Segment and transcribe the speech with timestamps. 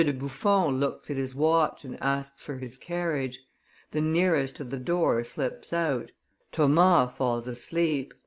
[0.03, 3.37] de Buffon looks at his watch and asks for his carriage;
[3.91, 6.11] the nearest to the door slips out,
[6.51, 8.19] Thomas falls asleep, M.